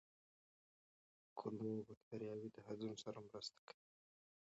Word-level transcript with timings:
کولمو 1.37 1.85
بکتریاوې 1.87 2.49
د 2.53 2.57
هضم 2.67 2.91
سره 3.03 3.17
مرسته 3.27 3.59
کوي. 3.67 3.83